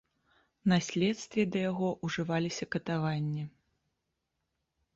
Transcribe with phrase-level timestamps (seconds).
[0.71, 3.47] На следстве да яго ўжываліся катаванні.